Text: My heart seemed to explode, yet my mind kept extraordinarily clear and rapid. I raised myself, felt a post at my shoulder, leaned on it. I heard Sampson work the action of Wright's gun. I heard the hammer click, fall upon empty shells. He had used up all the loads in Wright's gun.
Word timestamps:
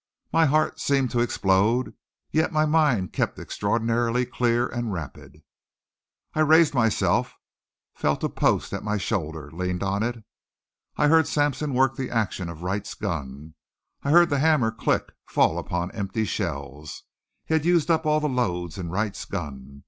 My 0.33 0.47
heart 0.47 0.79
seemed 0.79 1.11
to 1.11 1.19
explode, 1.19 1.93
yet 2.31 2.51
my 2.51 2.65
mind 2.65 3.13
kept 3.13 3.37
extraordinarily 3.37 4.25
clear 4.25 4.65
and 4.65 4.91
rapid. 4.91 5.43
I 6.33 6.39
raised 6.39 6.73
myself, 6.73 7.35
felt 7.93 8.23
a 8.23 8.29
post 8.29 8.73
at 8.73 8.81
my 8.83 8.97
shoulder, 8.97 9.51
leaned 9.51 9.83
on 9.83 10.01
it. 10.01 10.23
I 10.97 11.07
heard 11.07 11.27
Sampson 11.27 11.75
work 11.75 11.97
the 11.97 12.09
action 12.09 12.49
of 12.49 12.63
Wright's 12.63 12.95
gun. 12.95 13.53
I 14.01 14.09
heard 14.09 14.31
the 14.31 14.39
hammer 14.39 14.71
click, 14.71 15.11
fall 15.27 15.59
upon 15.59 15.91
empty 15.91 16.25
shells. 16.25 17.03
He 17.45 17.53
had 17.53 17.63
used 17.63 17.91
up 17.91 18.03
all 18.07 18.19
the 18.19 18.27
loads 18.27 18.79
in 18.79 18.89
Wright's 18.89 19.25
gun. 19.25 19.79